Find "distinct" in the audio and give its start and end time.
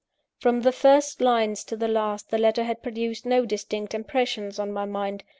3.45-3.93